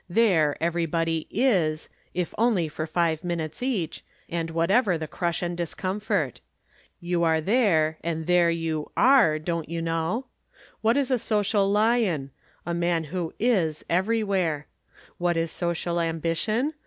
[0.09, 6.41] There everybody is if only for five minutes each, and whatever the crush and discomfort.
[6.99, 10.25] You are there and there you are, don't you know?
[10.81, 12.31] What is a social lion?
[12.65, 14.65] A man who is everywhere.
[15.19, 16.73] What is social ambition?